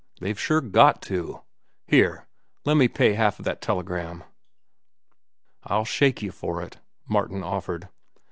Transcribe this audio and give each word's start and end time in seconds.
They've 0.19 0.39
sure 0.39 0.61
got 0.61 1.03
to. 1.03 1.43
Here, 1.85 2.25
lemme 2.65 2.87
pay 2.87 3.13
half 3.13 3.37
of 3.37 3.45
that 3.45 3.61
telegram." 3.61 4.23
"I'll 5.61 5.85
shake 5.85 6.23
you 6.23 6.31
for 6.31 6.59
it," 6.63 6.79
Martin 7.07 7.43
offered. 7.43 7.87